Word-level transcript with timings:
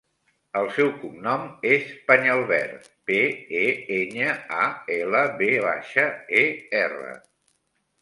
El 0.61 0.69
seu 0.77 0.87
cognom 1.01 1.43
és 1.73 1.91
Peñalver: 2.07 2.59
pe, 3.11 3.21
e, 3.61 3.63
enya, 4.01 4.35
a, 4.65 4.67
ela, 4.99 5.25
ve 5.45 5.55
baixa, 5.71 6.11
e, 6.45 6.51
erra. 6.87 7.17